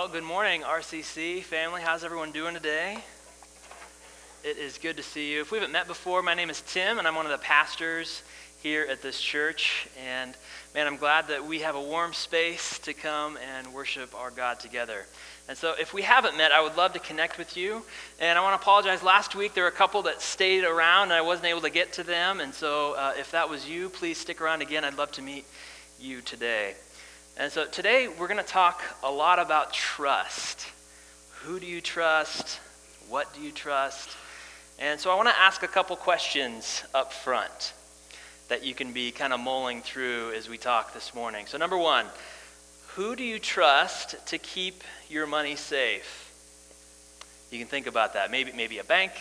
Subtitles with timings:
[0.00, 1.82] Well, good morning, RCC family.
[1.82, 2.96] How's everyone doing today?
[4.42, 5.42] It is good to see you.
[5.42, 8.22] If we haven't met before, my name is Tim, and I'm one of the pastors
[8.62, 9.88] here at this church.
[10.02, 10.34] And
[10.74, 14.58] man, I'm glad that we have a warm space to come and worship our God
[14.58, 15.04] together.
[15.50, 17.82] And so, if we haven't met, I would love to connect with you.
[18.20, 19.02] And I want to apologize.
[19.02, 21.92] Last week, there were a couple that stayed around, and I wasn't able to get
[21.94, 22.40] to them.
[22.40, 24.82] And so, uh, if that was you, please stick around again.
[24.82, 25.44] I'd love to meet
[25.98, 26.72] you today.
[27.40, 30.66] And so today we're going to talk a lot about trust.
[31.36, 32.60] Who do you trust?
[33.08, 34.14] What do you trust?
[34.78, 37.72] And so I want to ask a couple questions up front
[38.48, 41.46] that you can be kind of mulling through as we talk this morning.
[41.46, 42.04] So, number one,
[42.88, 46.30] who do you trust to keep your money safe?
[47.50, 48.30] You can think about that.
[48.30, 49.12] Maybe, maybe a bank,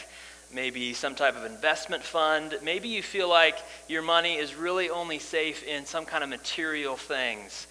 [0.54, 2.58] maybe some type of investment fund.
[2.62, 6.98] Maybe you feel like your money is really only safe in some kind of material
[6.98, 7.66] things.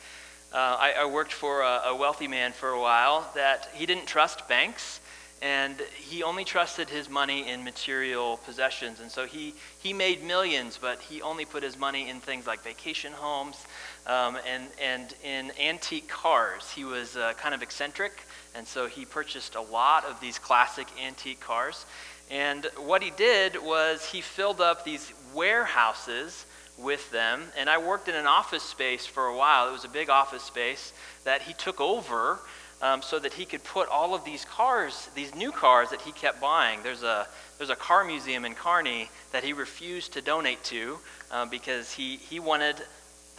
[0.52, 4.07] Uh, I, I, worked for a, a, wealthy man for a while that he didn't
[4.07, 5.01] trust banks
[5.43, 9.01] and he only trusted his money in material possessions.
[9.01, 12.63] And so he, he made millions, but he only put his money in things like
[12.63, 13.66] vacation homes
[14.07, 16.73] um, and, and in antique cars.
[16.73, 18.24] He was uh, kind of eccentric,
[18.55, 21.87] and so he purchased a lot of these classic antique cars.
[22.30, 26.46] And what he did was he filled up these warehouses
[26.79, 27.43] with them.
[27.57, 29.68] And I worked in an office space for a while.
[29.68, 30.93] It was a big office space
[31.24, 32.38] that he took over
[32.80, 36.12] um, so that he could put all of these cars, these new cars that he
[36.12, 36.80] kept buying.
[36.82, 37.26] There's a,
[37.59, 40.99] there's a car museum in Kearney that he refused to donate to
[41.30, 42.76] uh, because he, he wanted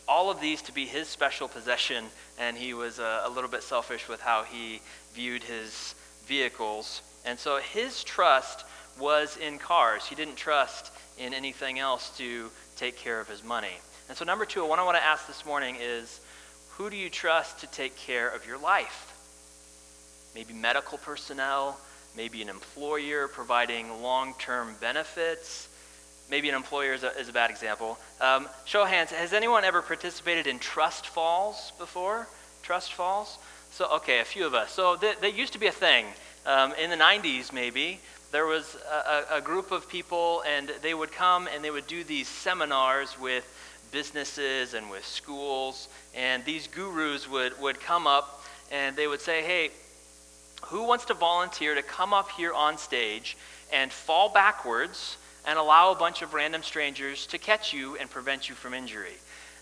[0.07, 2.05] all of these to be his special possession,
[2.37, 4.81] and he was a, a little bit selfish with how he
[5.13, 5.95] viewed his
[6.25, 7.01] vehicles.
[7.25, 8.65] And so his trust
[8.99, 10.05] was in cars.
[10.05, 12.49] He didn't trust in anything else to
[12.79, 13.77] take care of his money.
[14.07, 16.21] And so, number two, what I want to ask this morning is
[16.69, 19.13] who do you trust to take care of your life?
[20.33, 21.77] Maybe medical personnel,
[22.15, 25.67] maybe an employer providing long term benefits.
[26.31, 27.97] Maybe an employer is a, is a bad example.
[28.21, 32.27] Um, show of hands, has anyone ever participated in trust falls before?
[32.61, 33.39] Trust falls?
[33.71, 34.71] So, okay, a few of us.
[34.71, 36.05] So, th- that used to be a thing.
[36.45, 37.99] Um, in the 90s, maybe,
[38.31, 42.03] there was a, a, group of people, and they would come and they would do
[42.03, 43.43] these seminars with
[43.91, 45.87] businesses and with schools.
[46.13, 49.71] And these gurus would, would come up and they would say, Hey,
[50.65, 53.37] who wants to volunteer to come up here on stage
[53.73, 58.49] and fall backwards and allow a bunch of random strangers to catch you and prevent
[58.49, 59.15] you from injury?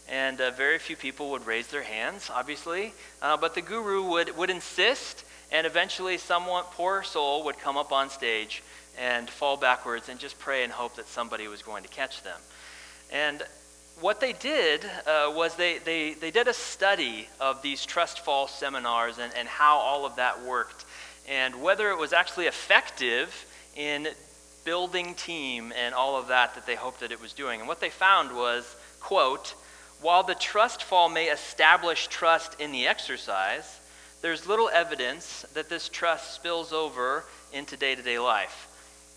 [0.09, 2.93] And uh, very few people would raise their hands, obviously.
[3.21, 7.91] Uh, but the guru would, would insist and eventually, someone, poor soul, would come up
[7.91, 8.63] on stage
[8.97, 12.39] and fall backwards and just pray and hope that somebody was going to catch them.
[13.11, 13.43] And
[14.01, 18.47] what they did uh, was they, they, they did a study of these trust fall
[18.47, 20.85] seminars and, and how all of that worked
[21.27, 24.07] and whether it was actually effective in
[24.63, 27.59] building team and all of that that they hoped that it was doing.
[27.59, 29.55] And what they found was, quote,
[30.01, 33.79] while the trust fall may establish trust in the exercise,
[34.21, 38.67] there's little evidence that this trust spills over into day to day life.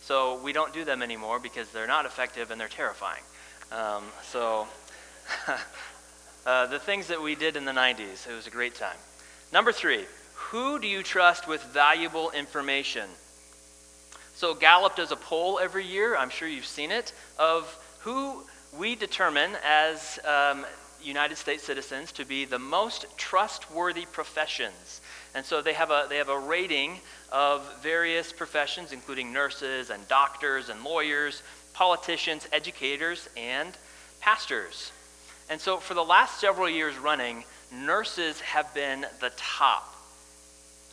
[0.02, 3.22] So we don't do them anymore because they're not effective and they're terrifying.
[3.70, 4.66] Um, so
[6.46, 8.96] uh, the things that we did in the 90s, it was a great time.
[9.52, 13.08] Number three, who do you trust with valuable information?
[14.34, 18.42] So Gallup does a poll every year, I'm sure you've seen it, of who
[18.76, 20.64] we determine as um,
[21.02, 25.00] United States citizens to be the most trustworthy professions.
[25.34, 27.00] And so they have a, they have a rating
[27.30, 33.76] of various professions, including nurses and doctors and lawyers, politicians, educators, and
[34.20, 34.92] pastors.
[35.48, 39.94] And so for the last several years running, nurses have been the top.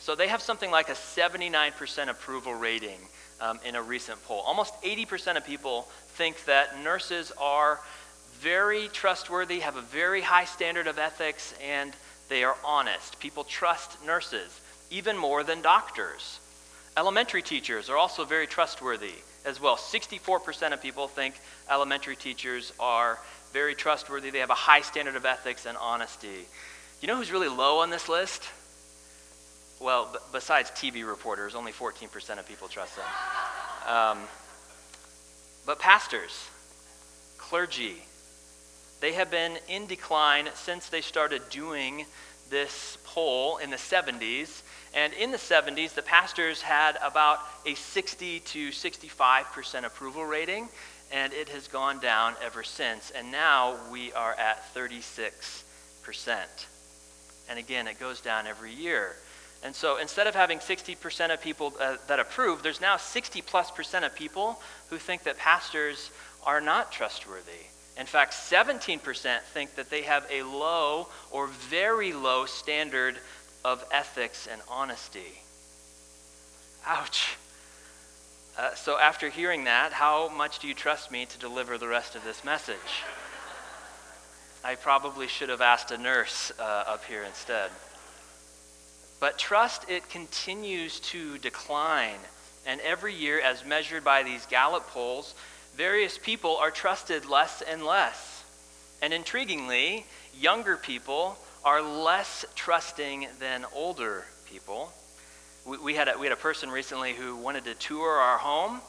[0.00, 2.98] So they have something like a 79% approval rating
[3.40, 4.40] um, in a recent poll.
[4.40, 7.80] Almost 80% of people think that nurses are
[8.40, 11.92] very trustworthy, have a very high standard of ethics, and
[12.28, 13.18] they are honest.
[13.18, 16.40] People trust nurses even more than doctors.
[16.96, 19.12] Elementary teachers are also very trustworthy
[19.44, 19.76] as well.
[19.76, 21.34] 64% of people think
[21.70, 23.18] elementary teachers are
[23.52, 24.30] very trustworthy.
[24.30, 26.46] They have a high standard of ethics and honesty.
[27.00, 28.42] You know who's really low on this list?
[29.80, 33.04] Well, b- besides TV reporters, only 14% of people trust them.
[33.86, 34.18] Um,
[35.64, 36.32] but pastors,
[37.38, 38.02] clergy,
[39.00, 42.04] they have been in decline since they started doing
[42.50, 44.62] this poll in the 70s.
[44.94, 50.68] And in the 70s, the pastors had about a 60 to 65% approval rating,
[51.12, 53.10] and it has gone down ever since.
[53.10, 55.64] And now we are at 36%.
[57.48, 59.16] And again, it goes down every year.
[59.62, 63.70] And so instead of having 60% of people uh, that approve, there's now 60 plus
[63.70, 66.10] percent of people who think that pastors
[66.44, 67.66] are not trustworthy.
[67.98, 73.16] In fact, 17% think that they have a low or very low standard
[73.64, 75.42] of ethics and honesty.
[76.86, 77.36] Ouch.
[78.56, 82.14] Uh, so, after hearing that, how much do you trust me to deliver the rest
[82.14, 82.76] of this message?
[84.64, 87.70] I probably should have asked a nurse uh, up here instead.
[89.20, 92.18] But trust, it continues to decline.
[92.66, 95.34] And every year, as measured by these Gallup polls,
[95.78, 98.44] various people are trusted less and less.
[99.00, 100.04] And intriguingly,
[100.38, 104.92] younger people are less trusting than older people
[105.68, 108.80] we, we, had a, we had a person recently who wanted to tour our home.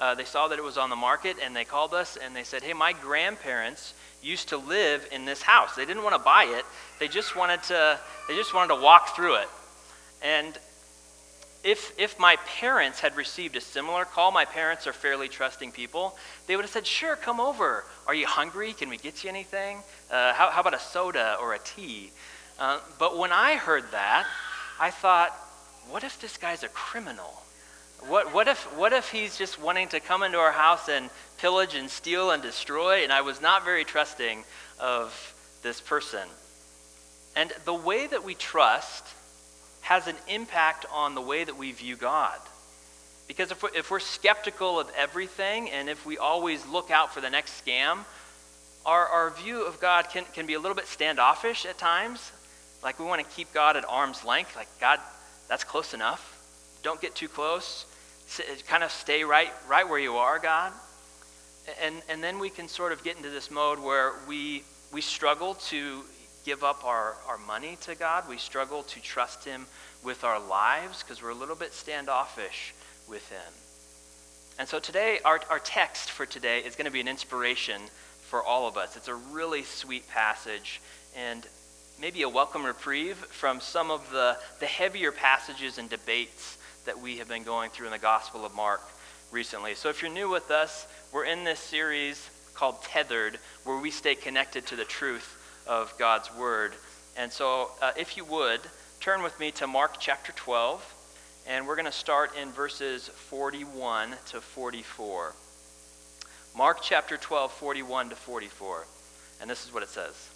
[0.00, 2.42] Uh, they saw that it was on the market and they called us and they
[2.42, 3.92] said, Hey, my grandparents
[4.22, 5.76] used to live in this house.
[5.76, 6.64] They didn't want to buy it,
[6.98, 9.48] they just wanted to, they just wanted to walk through it.
[10.22, 10.56] And
[11.64, 16.16] if, if my parents had received a similar call, my parents are fairly trusting people,
[16.46, 17.84] they would have said, Sure, come over.
[18.06, 18.72] Are you hungry?
[18.72, 19.78] Can we get you anything?
[20.10, 22.10] Uh, how, how, about a soda or a tea?
[22.58, 24.26] Uh, but when I heard that,
[24.80, 25.30] I thought,
[25.88, 27.42] what if this guy's a criminal?
[28.08, 31.76] What, what, if, what if he's just wanting to come into our house and pillage
[31.76, 33.04] and steal and destroy?
[33.04, 34.42] And I was not very trusting
[34.80, 36.26] of this person.
[37.36, 39.06] And the way that we trust
[39.82, 42.38] has an impact on the way that we view God.
[43.28, 47.20] Because if we're, if we're skeptical of everything and if we always look out for
[47.20, 47.98] the next scam,
[48.84, 52.32] our, our view of God can, can be a little bit standoffish at times.
[52.82, 54.56] Like we want to keep God at arm's length.
[54.56, 54.98] Like, God,
[55.48, 56.38] that's close enough.
[56.82, 57.86] Don't get too close.
[58.66, 60.72] Kind of stay right, right where you are, God.
[61.80, 65.54] And, and then we can sort of get into this mode where we, we struggle
[65.54, 66.02] to
[66.44, 68.28] give up our, our money to God.
[68.28, 69.66] We struggle to trust Him
[70.02, 72.74] with our lives because we're a little bit standoffish
[73.08, 73.52] with Him.
[74.58, 77.80] And so today, our, our text for today is going to be an inspiration
[78.22, 78.96] for all of us.
[78.96, 80.80] It's a really sweet passage.
[81.16, 81.46] And
[82.00, 87.18] maybe a welcome reprieve from some of the, the heavier passages and debates that we
[87.18, 88.82] have been going through in the Gospel of Mark
[89.30, 89.74] recently.
[89.74, 94.14] So if you're new with us, we're in this series called Tethered, where we stay
[94.14, 96.74] connected to the truth of God's Word.
[97.16, 98.60] And so uh, if you would,
[99.00, 100.94] turn with me to Mark chapter 12,
[101.46, 105.34] and we're going to start in verses 41 to 44.
[106.56, 108.86] Mark chapter 12, 41 to 44.
[109.40, 110.30] And this is what it says.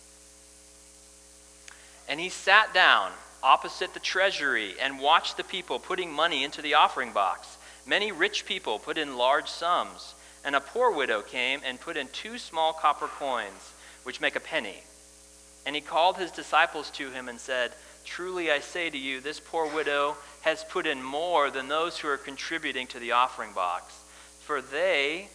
[2.09, 3.13] And he sat down
[3.43, 7.57] opposite the treasury and watched the people putting money into the offering box.
[7.87, 10.15] Many rich people put in large sums,
[10.45, 13.73] and a poor widow came and put in two small copper coins,
[14.03, 14.83] which make a penny.
[15.67, 17.73] And he called his disciples to him and said,
[18.05, 22.09] Truly I say to you, this poor widow has put in more than those who
[22.09, 23.93] are contributing to the offering box.
[24.45, 25.29] For they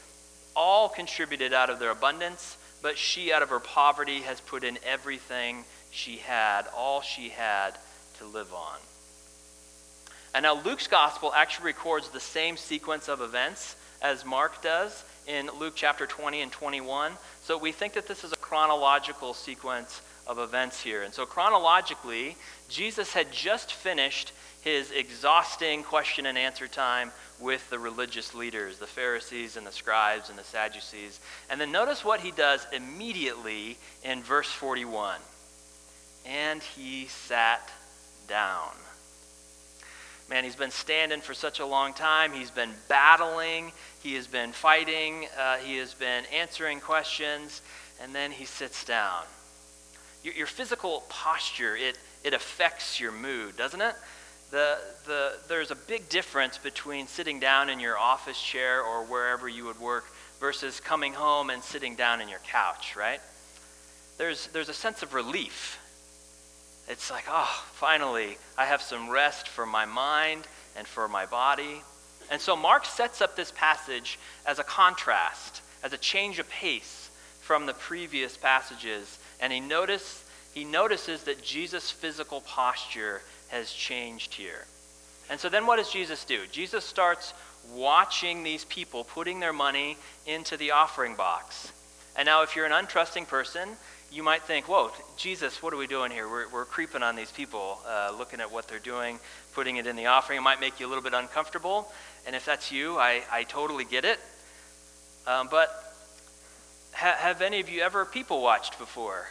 [0.56, 4.80] all contributed out of their abundance, but she out of her poverty has put in
[4.86, 7.78] everything she had, all she had
[8.20, 8.78] to live on.
[10.34, 15.50] And now Luke's gospel actually records the same sequence of events as Mark does in
[15.60, 17.12] Luke chapter 20 and 21.
[17.44, 21.04] So we think that this is a chronological sequence of events here.
[21.04, 22.36] And so chronologically,
[22.70, 28.88] Jesus had just finished his exhausting question and answer time with the religious leaders, the
[28.88, 31.20] Pharisees and the scribes and the Sadducees.
[31.50, 35.20] And then notice what he does immediately in verse 41
[36.26, 37.72] and he sat
[38.28, 38.72] down.
[40.30, 42.32] Man, he's been standing for such a long time.
[42.32, 43.74] He's been battling.
[44.02, 45.28] He has been fighting.
[45.38, 47.62] Uh, he has been answering questions.
[48.02, 49.24] And then he sits down.
[50.24, 53.96] Your, your, physical posture, it, it affects your mood, doesn't it?
[54.52, 59.48] The, the, there's a big difference between sitting down in your office chair or wherever
[59.48, 60.06] you would work
[60.40, 63.22] versus coming home and sitting down in your couch, right?
[64.18, 65.80] There's, there's a sense of relief
[66.92, 71.82] it's like, oh, finally, I have some rest for my mind and for my body.
[72.30, 77.10] And so Mark sets up this passage as a contrast, as a change of pace
[77.40, 79.20] from the previous passages.
[79.42, 84.66] And he, notice, he notices that Jesus' physical posture has changed here.
[85.30, 86.42] And so then what does Jesus do?
[86.52, 87.34] Jesus starts
[87.74, 91.72] watching these people putting their money into the offering box.
[92.16, 93.70] And now, if you're an untrusting person,
[94.12, 96.28] you might think, whoa, Jesus, what are we doing here?
[96.30, 99.20] We're, we're creeping on these people, uh, looking at what they're doing,
[99.54, 100.38] putting it in the offering.
[100.38, 101.92] It might make you a little bit uncomfortable.
[102.28, 104.20] And if that's you, I, I totally get it.
[105.26, 105.91] Um, but
[106.94, 109.28] ha- have any of you ever people watched before?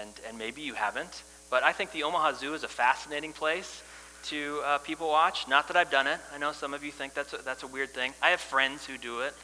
[0.00, 1.22] And, and maybe you haven't.
[1.50, 3.82] But I think the Omaha Zoo is a fascinating place.
[4.24, 5.48] to uh, people watch.
[5.48, 6.18] Not that I've done it.
[6.34, 8.12] I know some of you think that's a, that's a weird thing.
[8.22, 9.34] I have friends who do it.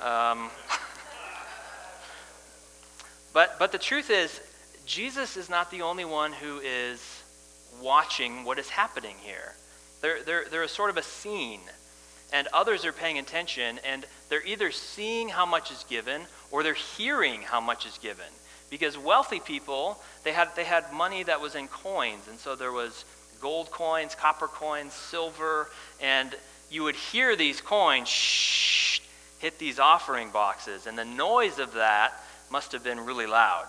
[0.00, 0.50] Um,
[3.32, 4.40] but, but the truth is,
[4.86, 7.22] Jesus is not the only one who is
[7.80, 9.54] watching what is happening here.
[10.00, 11.60] There, there, there is sort of a scene,
[12.32, 16.74] and others are paying attention, and they're either seeing how much is given or they're
[16.74, 18.26] hearing how much is given.
[18.70, 22.72] Because wealthy people, they had, they had money that was in coins, and so there
[22.72, 23.04] was
[23.40, 25.68] gold coins, copper coins, silver,
[26.00, 26.34] and
[26.70, 29.00] you would hear these coins shh,
[29.40, 32.12] hit these offering boxes, and the noise of that
[32.50, 33.66] must have been really loud.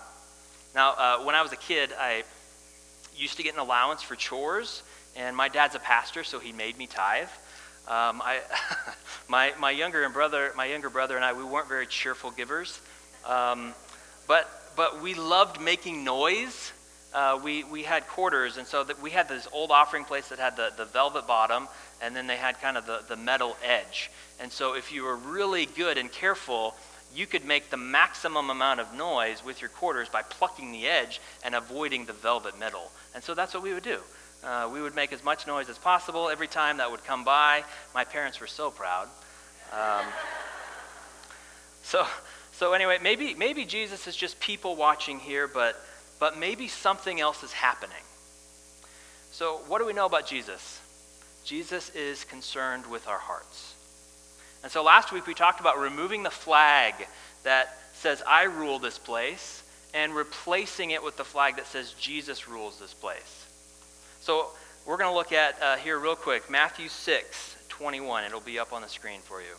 [0.74, 2.24] Now, uh, when I was a kid, I
[3.14, 4.82] used to get an allowance for chores,
[5.16, 7.28] and my dad's a pastor, so he made me tithe.
[7.86, 8.40] Um, I,
[9.28, 12.80] my, my younger brother, my younger brother and I, we weren't very cheerful givers,
[13.26, 13.74] um,
[14.26, 16.72] but but we loved making noise.
[17.12, 20.38] Uh, we, we had quarters, and so that we had this old offering place that
[20.40, 21.68] had the, the velvet bottom,
[22.02, 24.10] and then they had kind of the, the metal edge.
[24.40, 26.74] And so if you were really good and careful,
[27.14, 31.20] you could make the maximum amount of noise with your quarters by plucking the edge
[31.44, 32.90] and avoiding the velvet middle.
[33.14, 34.00] And so that's what we would do.
[34.44, 37.64] Uh, we would make as much noise as possible every time that would come by.
[37.94, 39.08] My parents were so proud.
[39.72, 40.04] Um,
[41.82, 42.06] so,
[42.52, 45.80] so anyway, maybe, maybe Jesus is just people watching here, but,
[46.20, 47.96] but maybe something else is happening.
[49.30, 50.80] So, what do we know about Jesus?
[51.44, 53.74] Jesus is concerned with our hearts.
[54.62, 56.94] And so last week we talked about removing the flag
[57.42, 62.48] that says, I rule this place, and replacing it with the flag that says, Jesus
[62.48, 63.43] rules this place.
[64.24, 64.46] So
[64.86, 68.24] we're going to look at uh, here real quick Matthew 6 21.
[68.24, 69.54] It'll be up on the screen for you.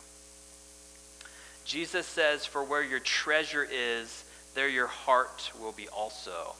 [1.64, 4.24] Jesus says, For where your treasure is,
[4.56, 6.56] there your heart will be also.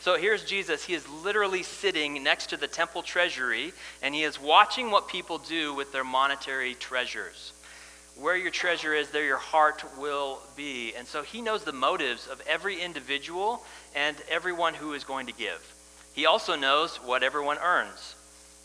[0.00, 0.82] So here's Jesus.
[0.82, 5.36] He is literally sitting next to the temple treasury, and he is watching what people
[5.36, 7.52] do with their monetary treasures.
[8.16, 10.94] Where your treasure is, there your heart will be.
[10.96, 13.62] And so he knows the motives of every individual
[13.94, 15.71] and everyone who is going to give.
[16.14, 18.14] He also knows what everyone earns.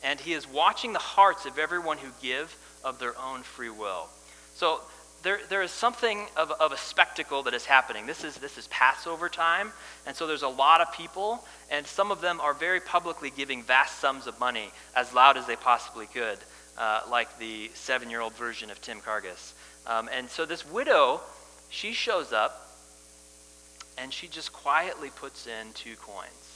[0.03, 4.07] And he is watching the hearts of everyone who give of their own free will.
[4.53, 4.81] So
[5.23, 8.05] there, there is something of, of a spectacle that is happening.
[8.05, 9.71] This is, this is Passover time,
[10.05, 13.63] and so there's a lot of people, and some of them are very publicly giving
[13.63, 16.37] vast sums of money as loud as they possibly could
[16.77, 19.53] uh, like the seven year old version of Tim Kargas.
[19.85, 21.21] Um, and so this widow,
[21.69, 22.69] she shows up
[23.97, 26.46] and she just quietly puts in two coins.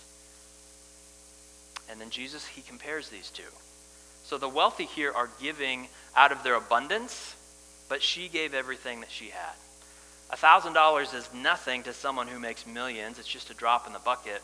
[1.92, 3.44] And then Jesus, he compares these two.
[4.24, 7.36] So the wealthy here are giving out of their abundance,
[7.90, 9.56] but she gave everything that she had.
[10.32, 14.42] $1,000 is nothing to someone who makes millions, it's just a drop in the bucket.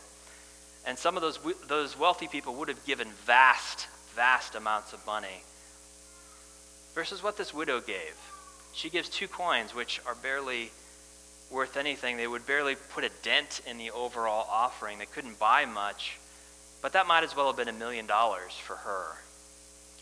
[0.86, 5.42] And some of those, those wealthy people would have given vast, vast amounts of money
[6.94, 8.14] versus what this widow gave.
[8.72, 10.70] She gives two coins, which are barely
[11.50, 12.16] worth anything.
[12.16, 14.98] They would barely put a dent in the overall offering.
[14.98, 16.18] They couldn't buy much.
[16.80, 19.16] But that might as well have been a million dollars for her,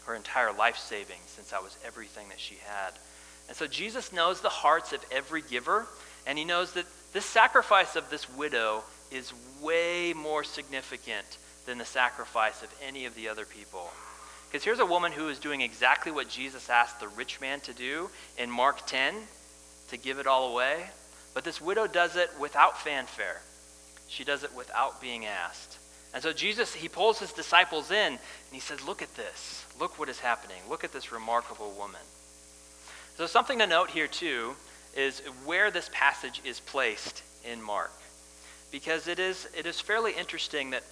[0.04, 2.92] her entire life savings, since that was everything that she had.
[3.48, 5.86] And so Jesus knows the hearts of every giver,
[6.26, 11.84] and he knows that this sacrifice of this widow is way more significant than the
[11.84, 13.90] sacrifice of any of the other people.
[14.48, 17.72] Because here's a woman who is doing exactly what Jesus asked the rich man to
[17.72, 19.14] do in Mark 10
[19.88, 20.84] to give it all away.
[21.34, 23.40] But this widow does it without fanfare,
[24.08, 25.78] she does it without being asked.
[26.16, 28.18] And so Jesus, he pulls his disciples in and
[28.50, 29.66] he says, Look at this.
[29.78, 30.56] Look what is happening.
[30.66, 32.00] Look at this remarkable woman.
[33.18, 34.56] So, something to note here, too,
[34.96, 37.92] is where this passage is placed in Mark.
[38.72, 40.84] Because it is, it is fairly interesting that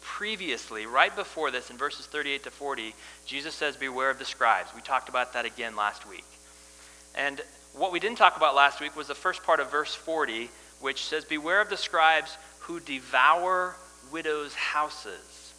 [0.00, 2.94] previously, right before this, in verses 38 to 40,
[3.26, 4.70] Jesus says, Beware of the scribes.
[4.74, 6.24] We talked about that again last week.
[7.14, 7.42] And
[7.74, 10.48] what we didn't talk about last week was the first part of verse 40,
[10.80, 13.76] which says, Beware of the scribes who devour
[14.12, 15.54] widows' houses.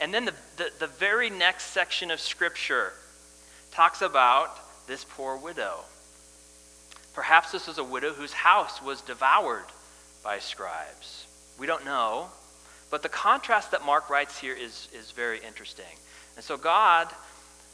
[0.00, 2.92] And then the, the, the very next section of Scripture
[3.70, 5.84] talks about this poor widow.
[7.14, 9.64] Perhaps this was a widow whose house was devoured
[10.22, 11.26] by scribes.
[11.58, 12.26] We don't know.
[12.90, 15.84] But the contrast that Mark writes here is, is very interesting.
[16.36, 17.08] And so God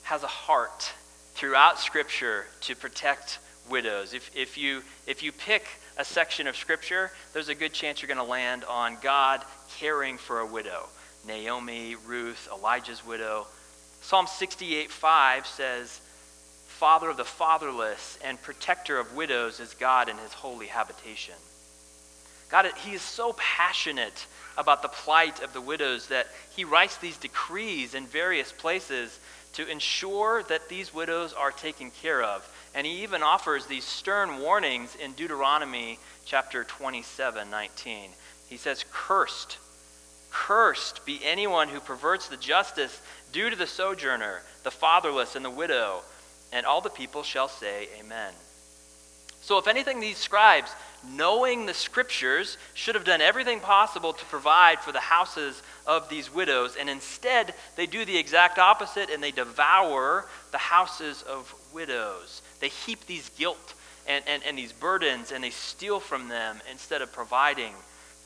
[0.02, 0.92] has a heart
[1.34, 3.38] throughout Scripture to protect
[3.68, 4.14] widows.
[4.14, 5.66] If, if, you, if you pick
[5.96, 9.42] a section of Scripture, there's a good chance you're going to land on God
[9.78, 10.88] caring for a widow.
[11.26, 13.46] Naomi, Ruth, Elijah's widow.
[14.00, 16.00] Psalm 68 5 says,
[16.66, 21.34] Father of the fatherless and protector of widows is God in his holy habitation.
[22.48, 24.26] God, he is so passionate
[24.58, 29.18] about the plight of the widows that he writes these decrees in various places
[29.54, 32.46] to ensure that these widows are taken care of.
[32.74, 38.10] And he even offers these stern warnings in Deuteronomy chapter 27 19.
[38.48, 39.58] He says, Cursed,
[40.30, 43.00] cursed be anyone who perverts the justice
[43.32, 46.00] due to the sojourner, the fatherless, and the widow.
[46.52, 48.32] And all the people shall say, Amen.
[49.42, 50.70] So, if anything, these scribes,
[51.04, 56.32] knowing the scriptures, should have done everything possible to provide for the houses of these
[56.32, 62.42] widows, and instead they do the exact opposite and they devour the houses of widows.
[62.60, 63.74] They heap these guilt
[64.06, 67.74] and, and, and these burdens and they steal from them instead of providing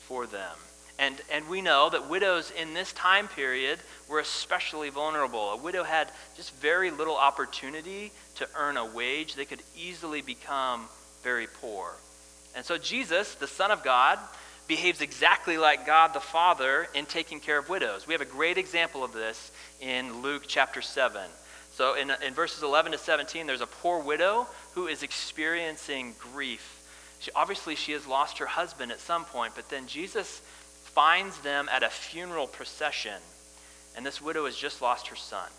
[0.07, 0.55] for them.
[0.99, 5.51] And, and we know that widows in this time period were especially vulnerable.
[5.51, 9.35] A widow had just very little opportunity to earn a wage.
[9.35, 10.85] They could easily become
[11.23, 11.93] very poor.
[12.55, 14.17] And so Jesus, the Son of God,
[14.67, 18.07] behaves exactly like God the Father in taking care of widows.
[18.07, 21.21] We have a great example of this in Luke chapter 7.
[21.77, 26.81] So in, in verses 11 to 17, there's a poor widow who is experiencing grief.
[27.19, 30.41] She, obviously, she has lost her husband at some point, but then Jesus
[30.85, 33.21] finds them at a funeral procession,
[33.95, 35.51] and this widow has just lost her son.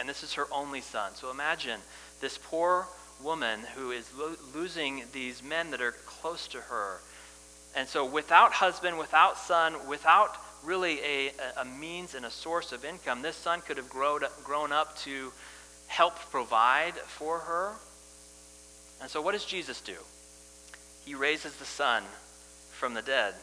[0.00, 1.14] And this is her only son.
[1.14, 1.78] So imagine
[2.20, 2.88] this poor
[3.22, 6.98] woman who is lo- losing these men that are close to her.
[7.76, 12.84] And so, without husband, without son, without really a, a means and a source of
[12.84, 15.32] income, this son could have grown, grown up to
[15.86, 17.72] help provide for her.
[19.00, 19.96] And so, what does Jesus do?
[21.04, 22.02] He raises the son
[22.70, 23.34] from the dead.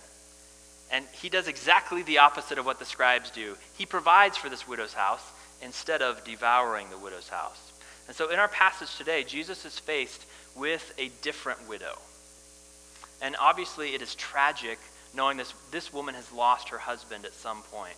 [0.91, 3.55] And he does exactly the opposite of what the scribes do.
[3.77, 5.23] He provides for this widow's house
[5.61, 7.71] instead of devouring the widow's house.
[8.07, 11.99] And so in our passage today, Jesus is faced with a different widow.
[13.21, 14.79] And obviously, it is tragic
[15.13, 17.95] knowing this, this woman has lost her husband at some point.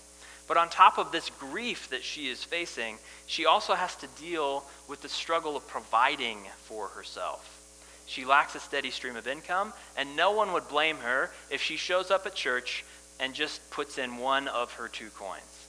[0.48, 4.64] But on top of this grief that she is facing, she also has to deal
[4.88, 7.58] with the struggle of providing for herself.
[8.06, 11.78] She lacks a steady stream of income, and no one would blame her if she
[11.78, 12.84] shows up at church
[13.20, 15.68] and just puts in one of her two coins.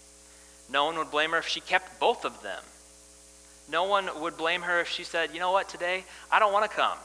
[0.71, 2.63] No one would blame her if she kept both of them
[3.73, 6.71] no one would blame her if she said, you know what, today, I don't want
[6.71, 6.99] to come.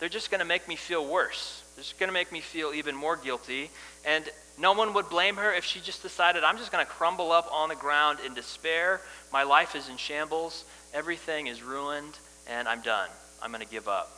[0.00, 1.62] They're just going to make me feel worse.
[1.76, 3.70] They're just going to make me feel even more guilty.
[4.04, 4.24] And
[4.58, 7.48] no one would blame her if she just decided, I'm just going to crumble up
[7.52, 9.02] on the ground in despair.
[9.30, 10.64] My life is in shambles.
[10.94, 13.08] Everything is ruined, and I'm done.
[13.42, 14.10] I'm going to give up.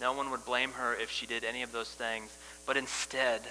[0.00, 2.30] No one would blame her if she did any of those things.
[2.64, 3.42] But instead,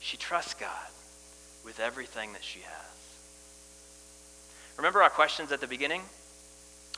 [0.00, 0.70] she trusts God
[1.64, 2.96] with everything that she has.
[4.76, 6.02] Remember our questions at the beginning?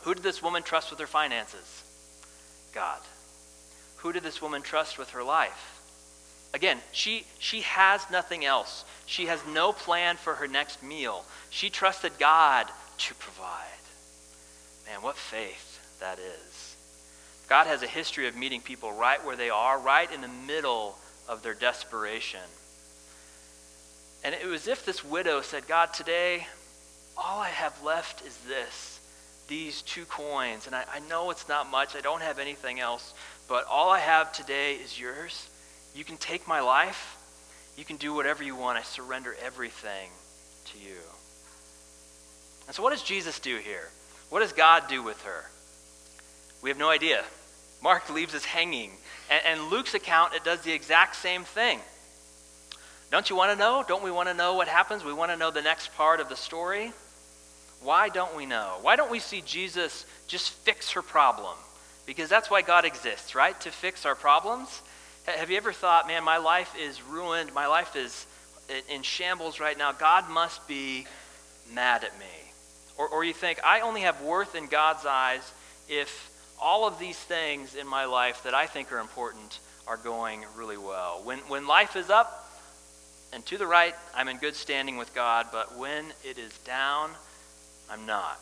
[0.02, 1.84] Who did this woman trust with her finances?
[2.72, 3.00] God.
[3.98, 5.80] Who did this woman trust with her life?
[6.54, 8.84] Again, she, she has nothing else.
[9.06, 11.24] She has no plan for her next meal.
[11.50, 12.66] She trusted God
[12.98, 13.64] to provide.
[14.86, 16.76] Man, what faith that is.
[17.48, 20.96] God has a history of meeting people right where they are, right in the middle
[21.28, 22.40] of their desperation.
[24.24, 26.46] And it was if this widow said, God, today,
[27.16, 28.94] all I have left is this
[29.48, 30.66] these two coins.
[30.66, 33.14] And I, I know it's not much, I don't have anything else,
[33.48, 35.48] but all I have today is yours.
[35.94, 37.16] You can take my life,
[37.76, 38.78] you can do whatever you want.
[38.78, 40.10] I surrender everything
[40.66, 40.98] to you.
[42.66, 43.88] And so, what does Jesus do here?
[44.28, 45.44] What does God do with her?
[46.60, 47.24] We have no idea.
[47.82, 48.90] Mark leaves us hanging.
[49.30, 51.80] And, and Luke's account, it does the exact same thing.
[53.10, 53.84] Don't you want to know?
[53.86, 55.04] Don't we want to know what happens?
[55.04, 56.92] We want to know the next part of the story.
[57.80, 58.78] Why don't we know?
[58.82, 61.56] Why don't we see Jesus just fix her problem?
[62.08, 63.60] Because that's why God exists, right?
[63.60, 64.80] To fix our problems.
[65.26, 68.26] Have you ever thought, man, my life is ruined, my life is
[68.88, 69.92] in shambles right now.
[69.92, 71.06] God must be
[71.70, 72.24] mad at me.
[72.96, 75.52] Or, or you think, I only have worth in God's eyes
[75.86, 80.46] if all of these things in my life that I think are important are going
[80.56, 81.20] really well.
[81.24, 82.50] When, when life is up
[83.34, 87.10] and to the right, I'm in good standing with God, but when it is down,
[87.90, 88.40] I'm not.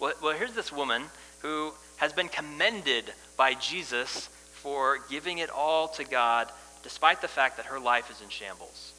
[0.00, 1.04] Well, well, here's this woman
[1.40, 6.48] who has been commended by Jesus for giving it all to God,
[6.82, 8.92] despite the fact that her life is in shambles.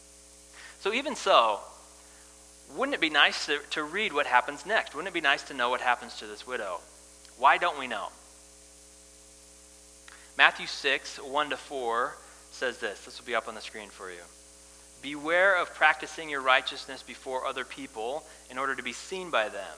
[0.80, 1.60] So, even so,
[2.76, 4.94] wouldn't it be nice to, to read what happens next?
[4.94, 6.80] Wouldn't it be nice to know what happens to this widow?
[7.38, 8.08] Why don't we know?
[10.38, 12.16] Matthew 6, 1 to 4
[12.52, 13.00] says this.
[13.06, 14.22] This will be up on the screen for you.
[15.02, 19.78] Beware of practicing your righteousness before other people in order to be seen by them,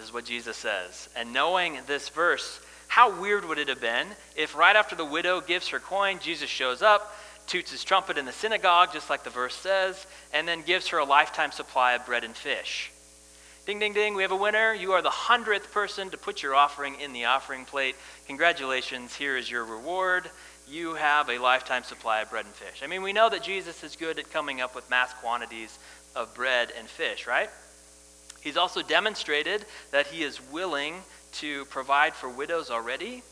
[0.00, 1.08] Is what Jesus says.
[1.14, 5.40] And knowing this verse, how weird would it have been if right after the widow
[5.40, 7.14] gives her coin, Jesus shows up,
[7.46, 10.98] toots his trumpet in the synagogue, just like the verse says, and then gives her
[10.98, 12.90] a lifetime supply of bread and fish?
[13.66, 14.72] Ding, ding, ding, we have a winner.
[14.72, 17.94] You are the hundredth person to put your offering in the offering plate.
[18.26, 20.30] Congratulations, here is your reward.
[20.66, 22.82] You have a lifetime supply of bread and fish.
[22.82, 25.78] I mean, we know that Jesus is good at coming up with mass quantities
[26.16, 27.50] of bread and fish, right?
[28.40, 33.22] He's also demonstrated that he is willing to provide for widows already.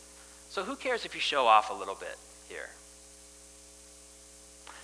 [0.51, 2.16] So who cares if you show off a little bit
[2.49, 2.71] here?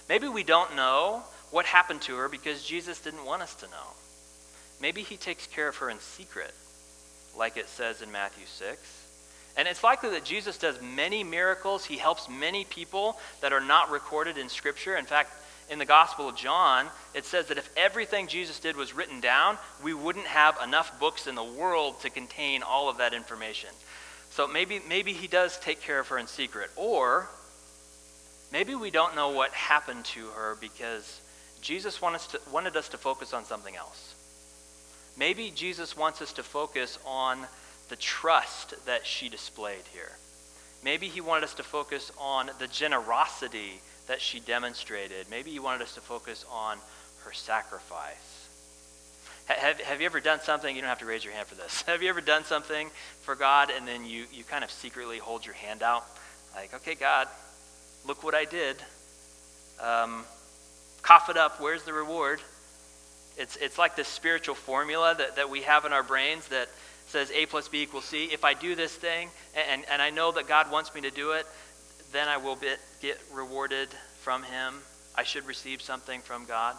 [0.09, 3.95] Maybe we don't know what happened to her because Jesus didn't want us to know.
[4.81, 6.53] Maybe he takes care of her in secret,
[7.39, 9.05] like it says in Matthew 6.
[9.57, 11.85] And it's likely that Jesus does many miracles.
[11.85, 14.97] He helps many people that are not recorded in Scripture.
[14.97, 15.31] In fact,
[15.71, 19.59] in the Gospel of John, it says that if everything Jesus did was written down,
[19.83, 23.71] we wouldn't have enough books in the world to contain all of that information.
[24.31, 26.71] So maybe, maybe he does take care of her in secret.
[26.77, 27.29] Or
[28.53, 31.21] maybe we don't know what happened to her because
[31.61, 34.15] Jesus wanted us to, wanted us to focus on something else.
[35.17, 37.47] Maybe Jesus wants us to focus on
[37.89, 40.13] the trust that she displayed here.
[40.83, 45.27] Maybe he wanted us to focus on the generosity that she demonstrated.
[45.31, 46.79] Maybe you wanted us to focus on
[47.25, 48.49] her sacrifice.
[49.47, 50.75] Have, have you ever done something?
[50.75, 51.83] You don't have to raise your hand for this.
[51.87, 52.91] Have you ever done something
[53.23, 56.07] for God and then you, you kind of secretly hold your hand out?
[56.55, 57.29] Like, okay, God,
[58.07, 58.77] look what I did.
[59.83, 60.25] Um,
[61.03, 61.61] cough it up.
[61.61, 62.41] Where's the reward?
[63.37, 66.69] It's, it's like this spiritual formula that, that we have in our brains that
[67.07, 68.25] says A plus B equals C.
[68.33, 69.29] If I do this thing
[69.69, 71.47] and, and I know that God wants me to do it,
[72.15, 72.59] then I will
[73.01, 73.89] get rewarded
[74.21, 74.75] from him.
[75.17, 76.77] I should receive something from God.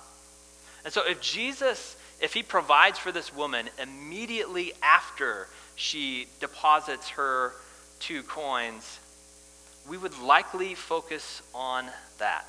[0.84, 7.54] And so if Jesus, if he provides for this woman immediately after she deposits her
[8.00, 9.00] two coins,
[9.90, 11.86] we would likely focus on
[12.20, 12.48] that.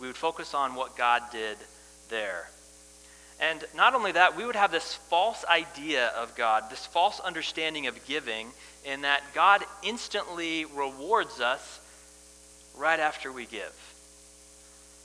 [0.00, 1.56] We would focus on what God did
[2.08, 2.48] there.
[3.40, 7.86] And not only that, we would have this false idea of God, this false understanding
[7.86, 8.48] of giving,
[8.84, 11.80] in that God instantly rewards us
[12.76, 13.72] right after we give.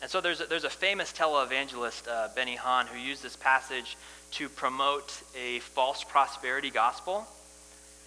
[0.01, 3.97] And so there's a, there's a famous televangelist, uh, Benny Hinn, who used this passage
[4.31, 7.27] to promote a false prosperity gospel.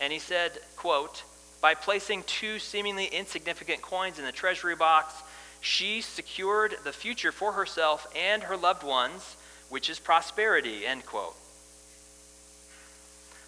[0.01, 1.22] And he said, quote,
[1.61, 5.14] by placing two seemingly insignificant coins in the treasury box,
[5.61, 9.37] she secured the future for herself and her loved ones,
[9.68, 11.37] which is prosperity, end quote.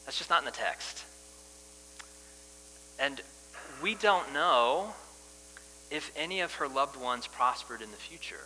[0.05, 1.05] That's just not in the text.
[3.01, 3.21] And
[3.83, 4.95] we don't know
[5.95, 8.45] if any of her loved ones prospered in the future.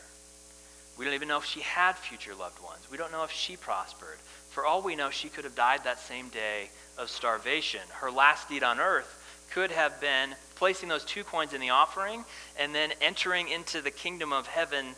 [0.99, 2.91] We don't even know if she had future loved ones.
[2.91, 4.19] We don't know if she prospered.
[4.51, 7.81] For all we know, she could have died that same day of starvation.
[8.01, 9.15] Her last deed on earth
[9.51, 12.25] could have been placing those two coins in the offering
[12.59, 14.95] and then entering into the kingdom of heaven,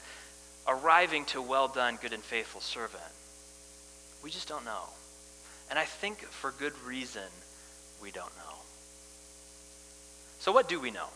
[0.67, 3.03] arriving to well done, good and faithful servant.
[4.25, 4.89] We just don't know.
[5.69, 7.29] And I think for good reason
[8.03, 8.55] we don't know.
[10.41, 11.07] So, what do we know?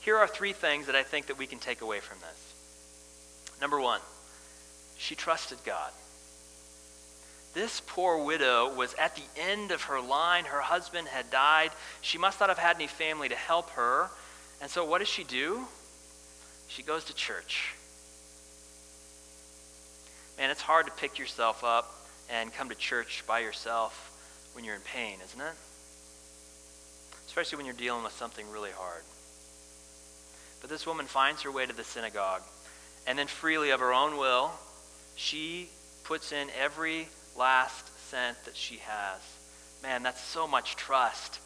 [0.00, 2.54] Here are three things that I think that we can take away from this.
[3.60, 4.00] Number one,
[4.96, 5.90] she trusted God.
[7.54, 10.44] This poor widow was at the end of her line.
[10.44, 11.70] Her husband had died.
[12.00, 14.10] She must not have had any family to help her.
[14.60, 15.66] And so, what does she do?
[16.68, 17.74] She goes to church.
[20.36, 24.74] Man, it's hard to pick yourself up and come to church by yourself when you're
[24.74, 25.54] in pain, isn't it?
[27.26, 29.02] Especially when you're dealing with something really hard.
[30.60, 32.42] But this woman finds her way to the synagogue,
[33.06, 34.50] and then freely of her own will,
[35.16, 35.68] she
[36.04, 39.20] puts in every last cent that she has.
[39.82, 41.40] Man, that's so much trust.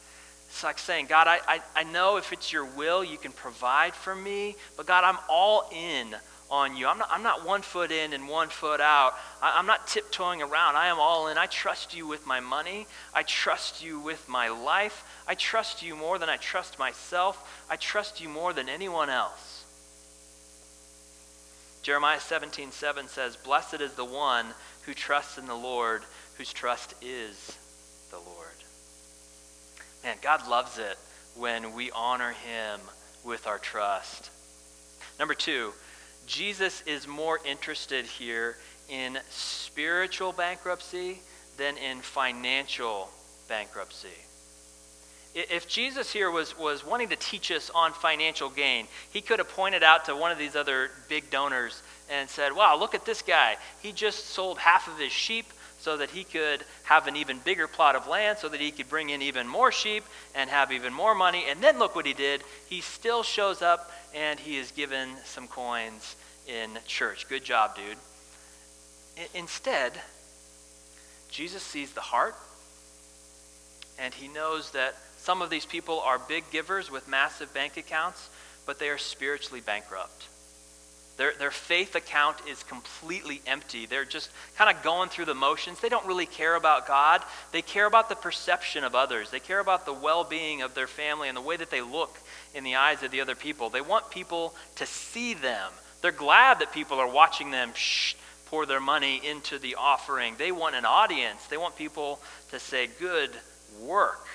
[0.49, 3.95] It's like saying, God, I, I, I know if it's your will, you can provide
[3.95, 6.15] for me, but God, I'm all in
[6.53, 6.87] on you.
[6.87, 9.15] I'm not, I'm not one foot in and one foot out.
[9.41, 10.77] I, I'm not tiptoeing around.
[10.77, 11.39] I am all in.
[11.39, 12.87] I trust you with my money.
[13.15, 15.03] I trust you with my life.
[15.27, 17.65] I trust you more than I trust myself.
[17.71, 19.65] I trust you more than anyone else.
[21.83, 24.47] Jeremiah 17, 7 says, Blessed is the one
[24.83, 26.03] who trusts in the Lord,
[26.37, 27.57] whose trust is
[28.11, 28.47] the Lord.
[30.05, 30.99] Man, God loves it
[31.35, 32.81] when we honor him
[33.25, 34.31] with our trust.
[35.19, 35.73] Number two,
[36.27, 38.57] Jesus is more interested here
[38.89, 41.21] in spiritual bankruptcy
[41.57, 43.09] than in financial
[43.49, 44.09] bankruptcy.
[45.35, 49.49] If Jesus here was, was wanting to teach us on financial gain, he could have
[49.49, 53.23] pointed out to one of these other big donors and said, Wow, look at this
[53.23, 53.57] guy.
[53.81, 55.47] He just sold half of his sheep
[55.83, 58.89] so that he could have an even bigger plot of land, so that he could
[58.89, 61.47] bring in even more sheep and have even more money.
[61.49, 62.45] And then look what he did.
[62.69, 66.15] He still shows up and he is given some coins
[66.47, 67.29] in church.
[67.29, 67.97] Good job, dude.
[69.19, 70.01] I- instead,
[71.31, 72.37] Jesus sees the heart,
[73.99, 78.29] and he knows that some of these people are big givers with massive bank accounts,
[78.67, 80.29] but they are spiritually bankrupt.
[81.19, 83.87] Their, their faith account is completely empty.
[83.87, 85.81] They're just kind of going through the motions.
[85.81, 87.23] They don't really care about God.
[87.53, 89.31] They care about the perception of others.
[89.31, 92.19] They care about the well being of their family and the way that they look
[92.55, 93.69] in the eyes of the other people.
[93.69, 95.71] They want people to see them.
[96.01, 98.15] They're glad that people are watching them shh,
[98.47, 100.35] pour their money into the offering.
[100.39, 101.47] They want an audience.
[101.47, 102.21] They want people
[102.51, 103.31] to say, Good
[103.81, 104.27] work.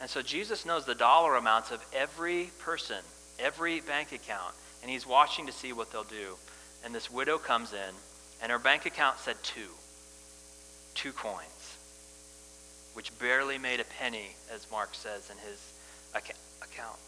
[0.00, 2.98] And so Jesus knows the dollar amounts of every person,
[3.38, 6.36] every bank account, and he's watching to see what they'll do.
[6.84, 7.94] And this widow comes in,
[8.42, 9.70] and her bank account said two.
[10.94, 11.76] Two coins,
[12.94, 15.72] which barely made a penny, as Mark says in his
[16.14, 16.98] account.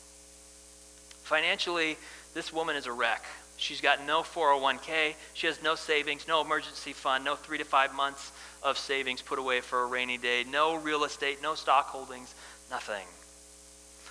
[1.23, 1.97] Financially,
[2.35, 3.25] this woman is a wreck.
[3.57, 5.15] She's got no 401k.
[5.35, 9.39] She has no savings, no emergency fund, no three to five months of savings put
[9.39, 12.35] away for a rainy day, no real estate, no stock holdings,
[12.71, 13.07] nothing.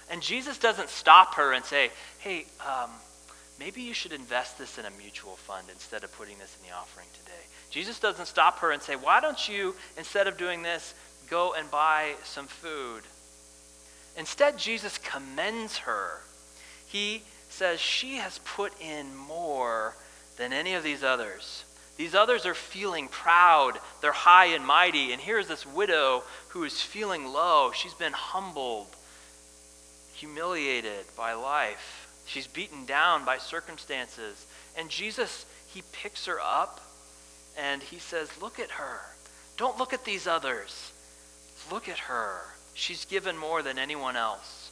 [0.10, 2.90] And Jesus doesn't stop her and say, hey, um,
[3.60, 6.76] maybe you should invest this in a mutual fund instead of putting this in the
[6.76, 7.32] offering today.
[7.70, 10.96] Jesus doesn't stop her and say, why don't you, instead of doing this,
[11.30, 13.04] go and buy some food?
[14.18, 16.22] Instead, Jesus commends her.
[16.88, 19.96] He says she has put in more
[20.38, 21.66] than any of these others.
[21.98, 23.78] These others are feeling proud.
[24.02, 25.12] They're high and mighty.
[25.12, 27.72] And here's this widow who is feeling low.
[27.74, 28.88] She's been humbled,
[30.20, 32.08] humiliated by life.
[32.26, 34.46] She's beaten down by circumstances.
[34.78, 36.82] And Jesus, he picks her up
[37.58, 39.00] and he says, Look at her.
[39.58, 40.92] Don't look at these others.
[41.72, 42.42] Look at her.
[42.74, 44.72] She's given more than anyone else.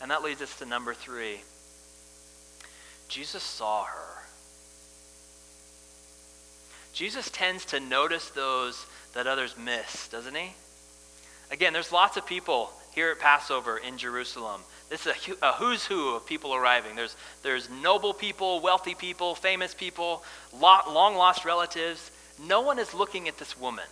[0.00, 1.40] And that leads us to number three.
[3.08, 4.22] Jesus saw her.
[6.92, 10.54] Jesus tends to notice those that others miss, doesn't he?
[11.50, 14.62] Again, there's lots of people here at Passover in Jerusalem.
[14.88, 16.96] This is a, a, who's who of people arriving.
[16.96, 20.22] There's, there's noble people, wealthy people, famous people,
[20.52, 22.10] long lost relatives.
[22.38, 23.84] No one is looking at this woman.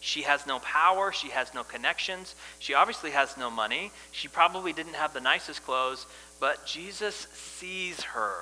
[0.00, 1.10] She has no power.
[1.10, 2.34] She has no connections.
[2.58, 3.90] She obviously has no money.
[4.12, 6.06] She probably didn't have the nicest clothes,
[6.38, 8.34] but Jesus sees her.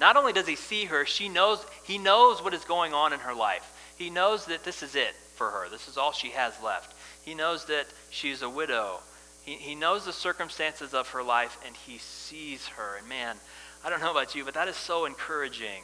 [0.00, 3.20] Not only does he see her, she knows, he knows what is going on in
[3.20, 3.94] her life.
[3.96, 5.68] He knows that this is it for her.
[5.68, 6.94] This is all she has left.
[7.22, 9.00] He knows that she's a widow.
[9.44, 12.96] He, he knows the circumstances of her life, and he sees her.
[12.98, 13.36] And man,
[13.84, 15.82] I don't know about you, but that is so encouraging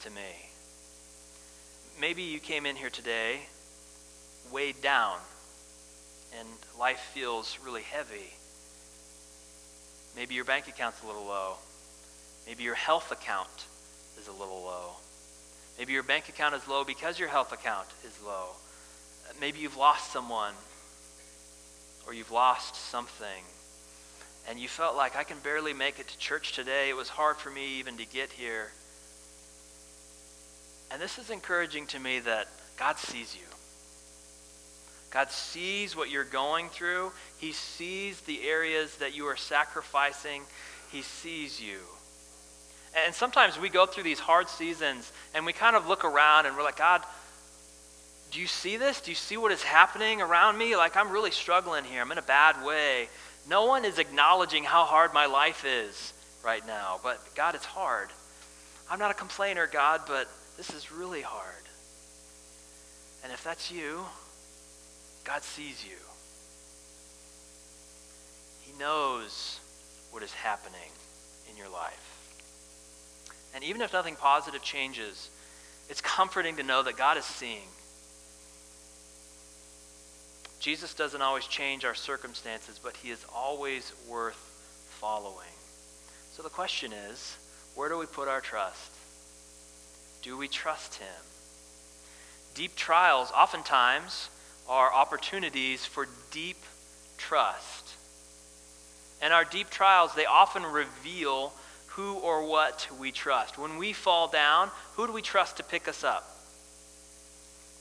[0.00, 0.50] to me.
[2.00, 3.40] Maybe you came in here today
[4.52, 5.18] weighed down,
[6.38, 6.48] and
[6.78, 8.34] life feels really heavy.
[10.16, 11.54] Maybe your bank account's a little low.
[12.46, 13.66] Maybe your health account
[14.20, 14.90] is a little low.
[15.78, 18.50] Maybe your bank account is low because your health account is low.
[19.40, 20.54] Maybe you've lost someone
[22.06, 23.44] or you've lost something
[24.48, 26.90] and you felt like I can barely make it to church today.
[26.90, 28.70] It was hard for me even to get here.
[30.90, 33.46] And this is encouraging to me that God sees you.
[35.10, 37.12] God sees what you're going through.
[37.38, 40.42] He sees the areas that you are sacrificing.
[40.90, 41.78] He sees you.
[43.04, 46.56] And sometimes we go through these hard seasons and we kind of look around and
[46.56, 47.02] we're like, God,
[48.34, 49.00] do you see this?
[49.00, 50.74] Do you see what is happening around me?
[50.74, 52.02] Like, I'm really struggling here.
[52.02, 53.08] I'm in a bad way.
[53.48, 56.12] No one is acknowledging how hard my life is
[56.44, 56.98] right now.
[57.00, 58.08] But God, it's hard.
[58.90, 61.44] I'm not a complainer, God, but this is really hard.
[63.22, 64.04] And if that's you,
[65.22, 65.96] God sees you.
[68.62, 69.60] He knows
[70.10, 70.90] what is happening
[71.48, 72.18] in your life.
[73.54, 75.30] And even if nothing positive changes,
[75.88, 77.68] it's comforting to know that God is seeing.
[80.64, 84.38] Jesus doesn't always change our circumstances, but he is always worth
[84.98, 85.52] following.
[86.32, 87.36] So the question is
[87.74, 88.90] where do we put our trust?
[90.22, 91.22] Do we trust him?
[92.54, 94.30] Deep trials oftentimes
[94.66, 96.62] are opportunities for deep
[97.18, 97.90] trust.
[99.20, 101.52] And our deep trials, they often reveal
[101.88, 103.58] who or what we trust.
[103.58, 106.38] When we fall down, who do we trust to pick us up?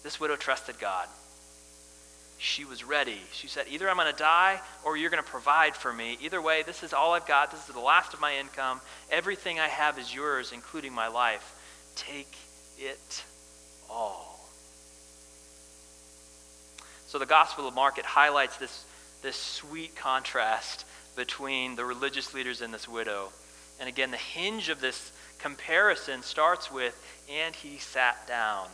[0.04, 1.08] This widow trusted God.
[2.44, 3.22] She was ready.
[3.32, 6.18] She said, Either I'm going to die or you're going to provide for me.
[6.22, 7.52] Either way, this is all I've got.
[7.52, 8.82] This is the last of my income.
[9.10, 11.56] Everything I have is yours, including my life.
[11.96, 12.36] Take
[12.78, 13.24] it
[13.90, 14.46] all.
[17.08, 18.84] So the Gospel of Mark it highlights this,
[19.22, 20.84] this sweet contrast
[21.16, 23.30] between the religious leaders and this widow.
[23.80, 27.02] And again, the hinge of this comparison starts with,
[27.32, 28.68] and he sat down.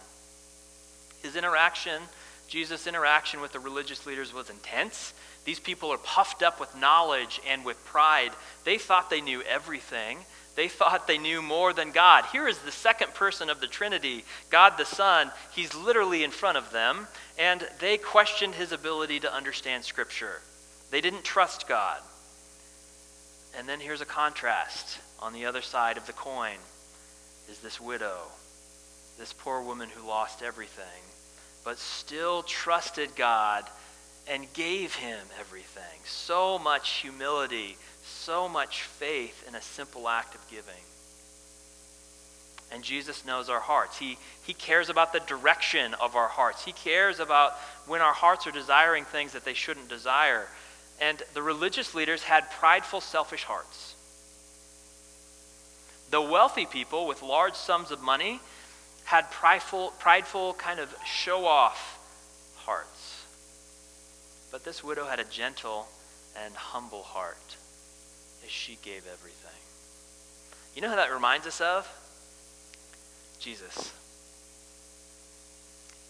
[1.21, 2.01] His interaction,
[2.49, 5.13] Jesus' interaction with the religious leaders was intense.
[5.45, 8.31] These people are puffed up with knowledge and with pride.
[8.65, 10.17] They thought they knew everything.
[10.55, 12.25] They thought they knew more than God.
[12.25, 15.31] Here is the second person of the Trinity, God the Son.
[15.55, 17.07] He's literally in front of them,
[17.37, 20.41] and they questioned his ability to understand Scripture.
[20.91, 22.01] They didn't trust God.
[23.57, 26.57] And then here's a contrast on the other side of the coin
[27.49, 28.17] is this widow,
[29.17, 31.01] this poor woman who lost everything,
[31.63, 33.65] but still trusted God
[34.27, 35.99] and gave him everything.
[36.05, 40.83] So much humility, so much faith in a simple act of giving.
[42.71, 43.97] And Jesus knows our hearts.
[43.97, 46.63] He, he cares about the direction of our hearts.
[46.63, 47.53] He cares about
[47.87, 50.47] when our hearts are desiring things that they shouldn't desire.
[51.01, 53.95] And the religious leaders had prideful, selfish hearts.
[56.11, 58.39] The wealthy people with large sums of money
[59.09, 61.97] had prideful, prideful kind of show off
[62.57, 63.25] hearts.
[64.51, 65.87] But this widow had a gentle
[66.45, 67.55] and humble heart
[68.45, 69.49] as she gave everything.
[70.75, 71.91] You know who that reminds us of?
[73.39, 73.91] Jesus.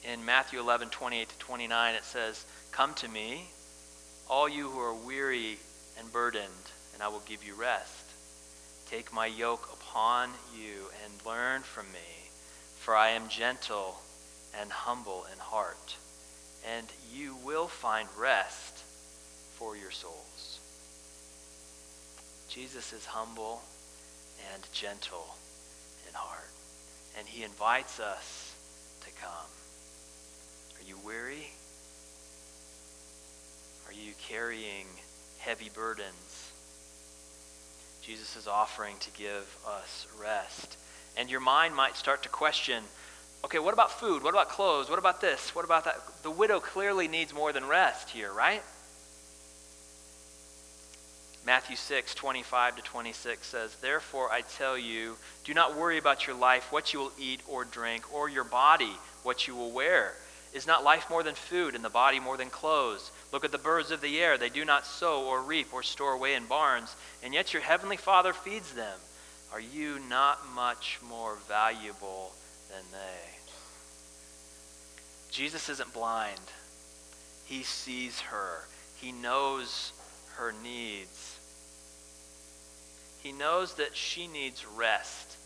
[0.04, 3.46] In Matthew 11, 28 to 29, it says, Come to me
[4.30, 5.58] all you who are weary
[5.98, 6.44] and burdened,
[6.94, 8.04] and I will give you rest.
[8.90, 12.19] Take my yoke upon you and learn from me,
[12.80, 14.00] for I am gentle
[14.60, 15.98] and humble in heart,
[16.66, 18.78] and you will find rest
[19.58, 20.60] for your souls.
[22.48, 23.62] Jesus is humble
[24.54, 25.36] and gentle
[26.08, 26.50] in heart,
[27.18, 28.56] and he invites us
[29.02, 29.52] to come.
[30.80, 31.52] Are you weary?
[33.88, 34.88] Are you carrying
[35.40, 36.52] heavy burdens?
[38.02, 40.78] Jesus is offering to give us rest.
[41.20, 42.82] And your mind might start to question
[43.44, 44.24] okay, what about food?
[44.24, 44.90] What about clothes?
[44.90, 45.54] What about this?
[45.56, 45.96] What about that?
[46.24, 48.62] The widow clearly needs more than rest here, right?
[51.46, 56.36] Matthew 6, 25 to 26 says, Therefore I tell you, do not worry about your
[56.36, 60.14] life, what you will eat or drink, or your body, what you will wear.
[60.54, 63.12] Is not life more than food, and the body more than clothes?
[63.32, 64.38] Look at the birds of the air.
[64.38, 67.98] They do not sow or reap or store away in barns, and yet your heavenly
[67.98, 69.00] Father feeds them.
[69.52, 72.34] Are you not much more valuable
[72.70, 73.40] than they?
[75.32, 76.40] Jesus isn't blind.
[77.46, 78.66] He sees her.
[78.96, 79.94] He knows
[80.36, 81.40] her needs.
[83.22, 85.38] He knows that she needs rest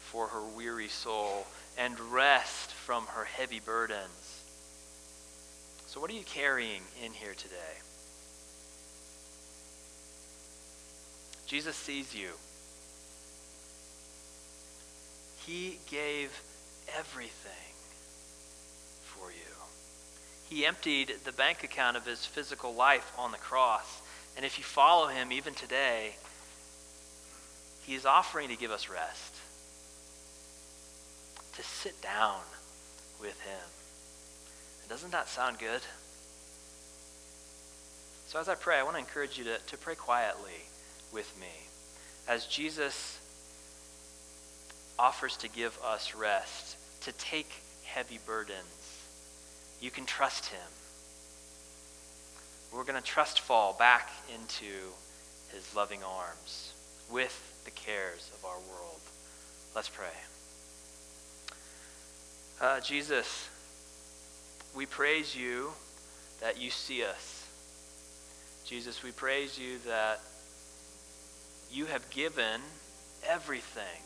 [0.00, 1.46] for her weary soul
[1.78, 4.42] and rest from her heavy burdens.
[5.86, 7.54] So, what are you carrying in here today?
[11.46, 12.30] Jesus sees you.
[15.46, 16.30] He gave
[16.98, 17.52] everything
[19.04, 19.54] for you.
[20.50, 24.00] He emptied the bank account of his physical life on the cross.
[24.36, 26.16] And if you follow him even today,
[27.84, 29.34] he is offering to give us rest,
[31.54, 32.40] to sit down
[33.20, 33.68] with him.
[34.88, 35.80] Doesn't that sound good?
[38.26, 40.64] So, as I pray, I want to encourage you to, to pray quietly
[41.12, 41.68] with me
[42.28, 43.20] as Jesus
[44.98, 47.50] offers to give us rest, to take
[47.84, 49.04] heavy burdens.
[49.80, 50.68] You can trust him.
[52.72, 54.72] We're going to trust fall back into
[55.52, 56.72] his loving arms
[57.10, 59.00] with the cares of our world.
[59.74, 60.06] Let's pray.
[62.60, 63.48] Uh, Jesus,
[64.74, 65.72] we praise you
[66.40, 67.46] that you see us.
[68.64, 70.20] Jesus, we praise you that
[71.70, 72.60] you have given
[73.28, 74.02] everything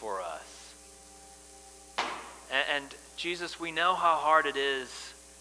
[0.00, 0.74] for us.
[2.50, 4.88] And, and, Jesus, we know how hard it is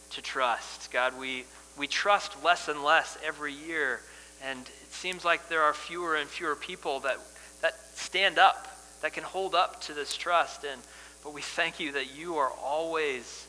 [0.10, 0.92] to trust.
[0.92, 1.46] God, we,
[1.78, 4.02] we trust less and less every year.
[4.44, 7.18] And it seems like there are fewer and fewer people that,
[7.62, 8.68] that stand up,
[9.02, 10.66] that can hold up to this trust.
[10.66, 10.82] And,
[11.24, 13.48] but we thank you that you are always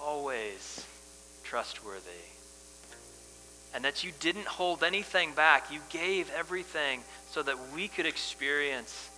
[0.00, 0.84] always
[1.42, 2.10] trustworthy.
[3.74, 5.72] and that you didn't hold anything back.
[5.72, 7.00] You gave everything
[7.30, 9.10] so that we could experience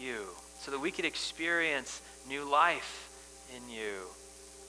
[0.00, 0.28] you,
[0.60, 3.08] so that we could experience new life
[3.56, 4.02] in you,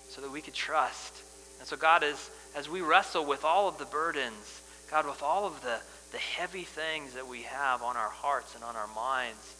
[0.09, 1.21] so that we could trust.
[1.59, 5.45] And so, God, as, as we wrestle with all of the burdens, God, with all
[5.45, 5.79] of the,
[6.11, 9.55] the heavy things that we have on our hearts and on our minds,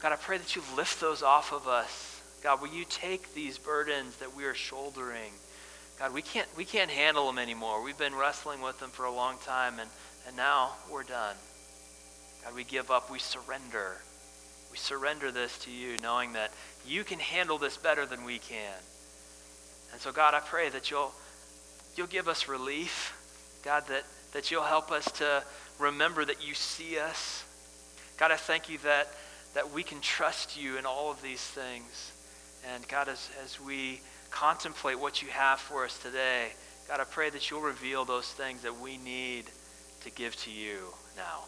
[0.00, 2.20] God, I pray that you lift those off of us.
[2.42, 5.32] God, will you take these burdens that we are shouldering?
[5.98, 7.84] God, we can't, we can't handle them anymore.
[7.84, 9.88] We've been wrestling with them for a long time, and,
[10.26, 11.36] and now we're done.
[12.44, 13.10] God, we give up.
[13.10, 13.98] We surrender.
[14.72, 16.50] We surrender this to you, knowing that
[16.86, 18.74] you can handle this better than we can.
[19.92, 21.12] And so, God, I pray that you'll,
[21.94, 23.14] you'll give us relief.
[23.62, 25.44] God, that, that you'll help us to
[25.78, 27.44] remember that you see us.
[28.16, 29.08] God, I thank you that,
[29.52, 32.12] that we can trust you in all of these things.
[32.74, 34.00] And God, as, as we
[34.30, 36.48] contemplate what you have for us today,
[36.88, 39.44] God, I pray that you'll reveal those things that we need
[40.00, 40.78] to give to you
[41.14, 41.44] now.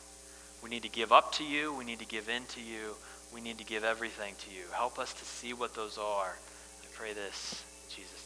[0.62, 1.72] We need to give up to you.
[1.74, 2.96] We need to give in to you.
[3.34, 4.62] We need to give everything to you.
[4.72, 6.36] Help us to see what those are.
[6.82, 8.23] I pray this in Jesus'.